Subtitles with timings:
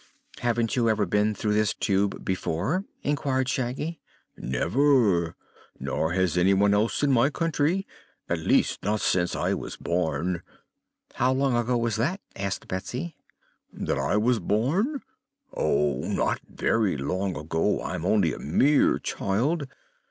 [0.39, 3.99] "Haven't you ever been through this Tube before?" inquired Shaggy.
[4.35, 5.35] "Never.
[5.79, 7.85] Nor has anyone else in our country;
[8.27, 10.41] at least, not since I was born."
[11.13, 13.15] "How long ago was that?" asked Betsy.
[13.71, 15.03] "That I was born?
[15.53, 17.83] Oh, not very long ago.
[17.83, 19.67] I'm only a mere child.